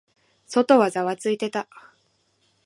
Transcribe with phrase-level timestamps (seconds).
[0.47, 1.67] 外はざわついていた。